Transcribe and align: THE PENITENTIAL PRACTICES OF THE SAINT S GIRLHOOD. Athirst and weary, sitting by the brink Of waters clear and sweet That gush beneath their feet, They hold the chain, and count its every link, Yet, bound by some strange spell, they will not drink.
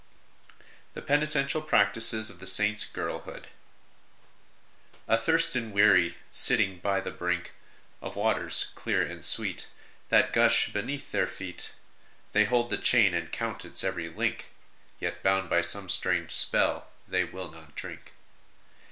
THE 0.95 1.01
PENITENTIAL 1.03 1.61
PRACTICES 1.61 2.31
OF 2.31 2.39
THE 2.39 2.47
SAINT 2.47 2.79
S 2.79 2.85
GIRLHOOD. 2.85 3.49
Athirst 5.07 5.55
and 5.55 5.71
weary, 5.71 6.17
sitting 6.31 6.79
by 6.79 7.01
the 7.01 7.11
brink 7.11 7.51
Of 8.01 8.15
waters 8.15 8.71
clear 8.73 9.03
and 9.03 9.23
sweet 9.23 9.67
That 10.09 10.33
gush 10.33 10.73
beneath 10.73 11.11
their 11.11 11.27
feet, 11.27 11.75
They 12.31 12.45
hold 12.45 12.71
the 12.71 12.77
chain, 12.79 13.13
and 13.13 13.31
count 13.31 13.63
its 13.63 13.83
every 13.83 14.09
link, 14.09 14.47
Yet, 14.99 15.21
bound 15.21 15.51
by 15.51 15.61
some 15.61 15.87
strange 15.87 16.31
spell, 16.31 16.87
they 17.07 17.23
will 17.23 17.51
not 17.51 17.75
drink. 17.75 18.13